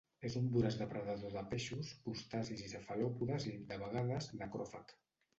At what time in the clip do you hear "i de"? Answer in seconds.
3.51-3.77